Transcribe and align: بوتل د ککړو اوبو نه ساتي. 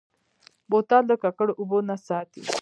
بوتل 0.69 1.03
د 1.07 1.11
ککړو 1.23 1.53
اوبو 1.59 1.77
نه 1.89 1.95
ساتي. 2.07 2.41